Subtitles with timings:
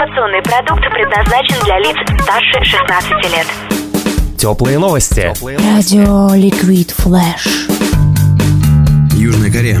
[0.00, 3.46] Информационный продукт предназначен для лиц старше 16 лет.
[4.38, 5.30] Теплые новости.
[5.42, 7.68] Радио Liquid Flash.
[9.12, 9.78] Южная Корея.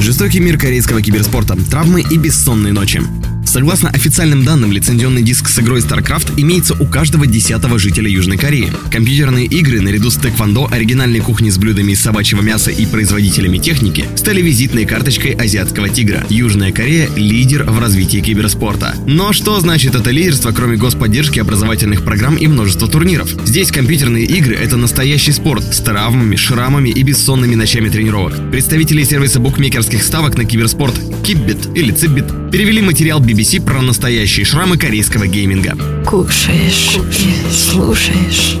[0.00, 3.02] Жестокий мир корейского киберспорта, травмы и бессонные ночи.
[3.48, 8.70] Согласно официальным данным, лицензионный диск с игрой StarCraft имеется у каждого десятого жителя Южной Кореи.
[8.92, 14.04] Компьютерные игры, наряду с тэквондо, оригинальной кухней с блюдами из собачьего мяса и производителями техники,
[14.16, 16.26] стали визитной карточкой азиатского тигра.
[16.28, 18.94] Южная Корея– лидер в развитии киберспорта.
[19.06, 23.30] Но что значит это лидерство, кроме господдержки образовательных программ и множества турниров?
[23.46, 28.34] Здесь компьютерные игры– это настоящий спорт с травмами, шрамами и бессонными ночами тренировок.
[28.50, 34.78] Представители сервиса букмекерских ставок на киберспорт Киббит или Циббит перевели материал BBC про настоящие шрамы
[34.78, 35.76] корейского гейминга.
[36.06, 38.56] Кушаешь, и слушаешь.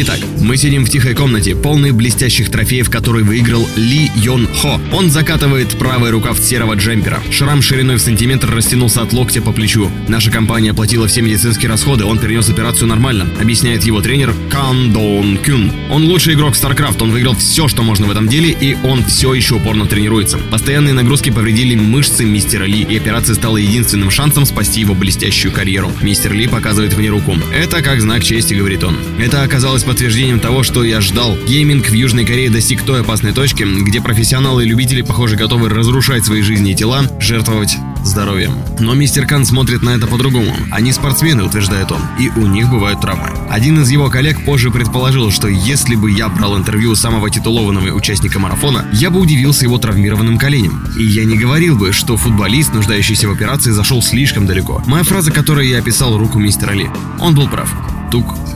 [0.00, 4.80] Итак, мы сидим в тихой комнате, полной блестящих трофеев, который выиграл Ли Йон Хо.
[4.92, 7.20] Он закатывает правый рукав серого джемпера.
[7.30, 9.90] Шрам шириной в сантиметр растянулся от локтя по плечу.
[10.08, 15.38] Наша компания оплатила все медицинские расходы, он перенес операцию нормально, объясняет его тренер Кан Дон
[15.38, 15.72] Кюн.
[15.90, 19.34] Он лучший игрок StarCraft, он выиграл все, что можно в этом деле, и он все
[19.34, 20.38] еще упорно тренируется.
[20.50, 25.92] Постоянные нагрузки повредили мышцы мистера Ли, и операция стала единственным шансом спасти его блестящую карьеру.
[26.02, 27.36] Мистер Ли показывает мне руку.
[27.52, 28.96] Это как знак чести, говорит он.
[29.18, 31.36] Это оказалось подтверждением того, что я ждал.
[31.46, 36.24] Гейминг в Южной Корее достиг той опасной точки, где профессионалы и любители, похоже, готовы разрушать
[36.24, 38.52] свои жизни и тела, жертвовать здоровьем.
[38.78, 40.54] Но мистер Кан смотрит на это по-другому.
[40.70, 43.30] Они спортсмены, утверждает он, и у них бывают травмы.
[43.50, 47.94] Один из его коллег позже предположил, что если бы я брал интервью у самого титулованного
[47.94, 50.84] участника марафона, я бы удивился его травмированным коленем.
[50.96, 54.82] И я не говорил бы, что футболист, нуждающийся в операции, зашел слишком далеко.
[54.86, 56.88] Моя фраза, которой я описал руку мистера Ли.
[57.20, 57.72] Он был прав.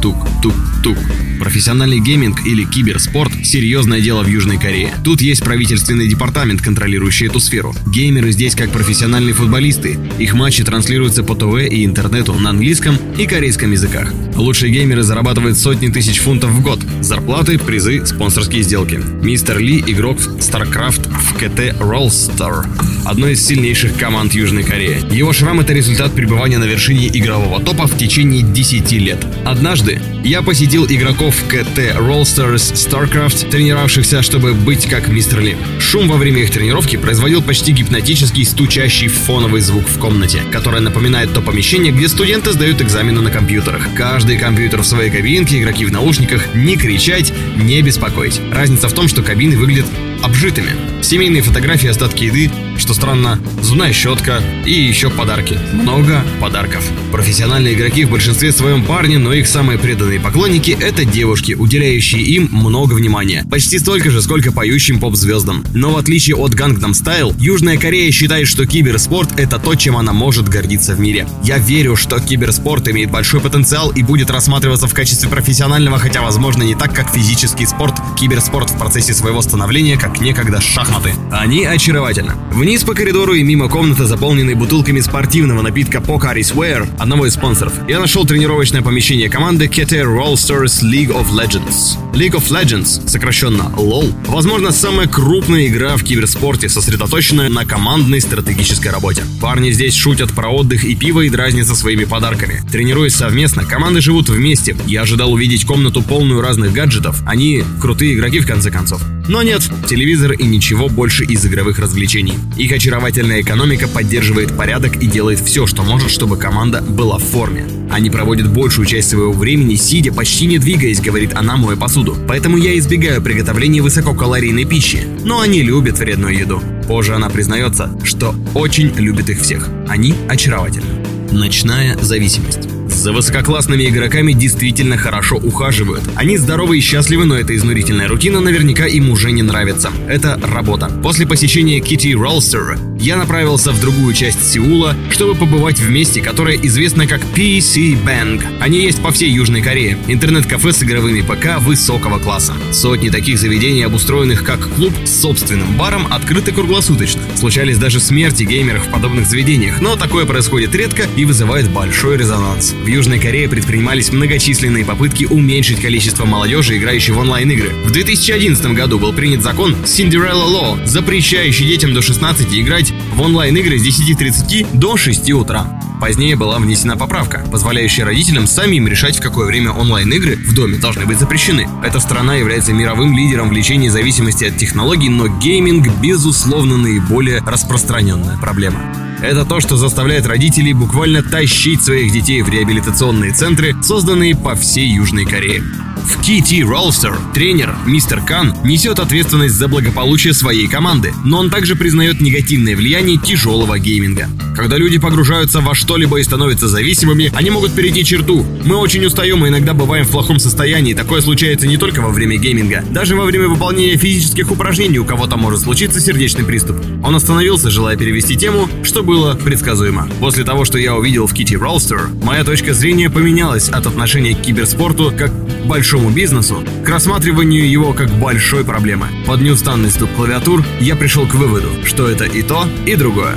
[0.03, 0.98] Тук-тук-тук-тук.
[1.39, 4.95] Профессиональный гейминг или киберспорт– серьезное дело в Южной Корее.
[5.05, 7.75] Тут есть правительственный департамент, контролирующий эту сферу.
[7.86, 9.98] Геймеры здесь как профессиональные футболисты.
[10.19, 14.12] Их матчи транслируются по ТВ и интернету на английском и корейском языках.
[14.36, 16.80] Лучшие геймеры зарабатывают сотни тысяч фунтов в год.
[17.00, 19.00] Зарплаты, призы, спонсорские сделки.
[19.23, 22.67] Мистер Ли– игрок в StarCraft в KT Rolster,
[23.05, 25.02] одной из сильнейших команд Южной Кореи.
[25.14, 29.18] Его шрам– это результат пребывания на вершине игрового топа в течение 10 лет.
[29.45, 29.92] Однажды
[30.25, 35.57] я посетил игроков КТ Rollstars StarCraft, тренировавшихся, чтобы быть как мистер Ли.
[35.79, 41.33] Шум во время их тренировки производил почти гипнотический стучащий фоновый звук в комнате, которая напоминает
[41.33, 43.89] то помещение, где студенты сдают экзамены на компьютерах.
[43.97, 48.41] Каждый компьютер в своей кабинке, игроки в наушниках, не кричать, не беспокоить.
[48.53, 49.86] Разница в том, что кабины выглядят
[50.23, 50.70] обжитыми.
[51.03, 52.51] Семейные фотографии, остатки еды,
[52.82, 55.56] что странно, зубная щетка и еще подарки.
[55.72, 56.84] Много подарков.
[57.12, 62.48] Профессиональные игроки в большинстве своем парни, но их самые преданные поклонники— это девушки, уделяющие им
[62.50, 63.46] много внимания.
[63.48, 65.64] Почти столько же, сколько поющим поп-звездам.
[65.72, 70.12] Но в отличие от Gangnam Style, Южная Корея считает, что киберспорт— это то, чем она
[70.12, 71.28] может гордиться в мире.
[71.44, 76.64] Я верю, что киберспорт имеет большой потенциал и будет рассматриваться в качестве профессионального, хотя, возможно,
[76.64, 77.94] не так, как физический спорт.
[78.18, 81.14] Киберспорт в процессе своего становления, как некогда шахматы.
[81.30, 82.32] Они очаровательны.
[82.72, 87.74] Вниз по коридору и мимо комнаты, заполненной бутылками спортивного напитка Pocari Swear, одного из спонсоров,
[87.86, 91.98] я нашел тренировочное помещение команды KT Rollsters League of Legends.
[92.14, 98.90] League of Legends, сокращенно LOL, возможно, самая крупная игра в киберспорте, сосредоточенная на командной стратегической
[98.90, 99.22] работе.
[99.42, 102.62] Парни здесь шутят про отдых и пиво и дразнятся своими подарками.
[102.72, 104.74] Тренируясь совместно, команды живут вместе.
[104.86, 107.22] Я ожидал увидеть комнату полную разных гаджетов.
[107.27, 109.02] Они крутые игроки в конце концов.
[109.28, 112.34] Но нет, телевизор и ничего больше из игровых развлечений.
[112.57, 117.67] Их очаровательная экономика поддерживает порядок и делает все, что может, чтобы команда была в форме.
[117.90, 122.17] Они проводят большую часть своего времени сидя, почти не двигаясь, говорит она, моя посуду.
[122.29, 125.07] Поэтому я избегаю приготовления высококалорийной пищи.
[125.24, 126.62] Но они любят вредную еду.
[126.89, 129.69] Позже она признается, что очень любит их всех.
[129.88, 131.06] Они очаровательны.
[131.31, 132.71] Ночная зависимость.
[133.02, 136.05] За высококлассными игроками действительно хорошо ухаживают.
[136.14, 139.90] Они здоровы и счастливы, но эта изнурительная рутина наверняка им уже не нравится.
[140.08, 140.87] Это работа.
[141.02, 146.56] После посещения Kitty Rollster я направился в другую часть Сеула, чтобы побывать в месте, которое
[146.56, 148.41] известно как PC Bang.
[148.61, 149.99] Они есть по всей Южной Корее.
[150.06, 152.55] Интернет-кафе с игровыми ПК высокого класса.
[152.71, 157.23] Сотни таких заведений, обустроенных как клуб с собственным баром, открыты круглосуточно.
[157.35, 162.73] Случались даже смерти геймеров в подобных заведениях, но такое происходит редко и вызывает большой резонанс.
[162.73, 167.71] В Южной Корее предпринимались многочисленные попытки уменьшить количество молодежи, играющей в онлайн-игры.
[167.85, 173.79] В 2011 году был принят закон Cinderella Law, запрещающий детям до 16 играть в онлайн-игры
[173.79, 175.67] с 10.30 до 6 утра.
[176.00, 181.06] Позднее была внесена поправка, позволяющая родителям самим решать, в какое время онлайн-игры в доме должны
[181.06, 181.69] быть запрещены.
[181.85, 188.37] Эта страна является мировым лидером в лечении зависимости от технологий, но гейминг, безусловно, наиболее распространенная
[188.39, 188.81] проблема.
[189.23, 194.88] Это то, что заставляет родителей буквально тащить своих детей в реабилитационные центры, созданные по всей
[194.88, 195.62] Южной Корее.
[196.02, 201.76] В KT Rolster тренер мистер Кан несет ответственность за благополучие своей команды, но он также
[201.76, 204.28] признает негативное влияние тяжелого гейминга.
[204.54, 208.44] Когда люди погружаются во что-либо и становятся зависимыми, они могут перейти черту.
[208.64, 210.94] Мы очень устаем и иногда бываем в плохом состоянии.
[210.94, 212.84] Такое случается не только во время гейминга.
[212.90, 216.76] Даже во время выполнения физических упражнений у кого-то может случиться сердечный приступ.
[217.02, 220.08] Он остановился, желая перевести тему, что было предсказуемо.
[220.20, 224.43] После того, что я увидел в Kitty Ролстер, моя точка зрения поменялась от отношения к
[224.43, 229.08] киберспорту как к большому бизнесу к рассматриванию его как большой проблемы.
[229.26, 233.37] Под неустанный стук клавиатур я пришел к выводу, что это и то, и другое.